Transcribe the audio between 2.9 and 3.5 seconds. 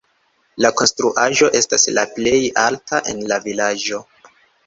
en la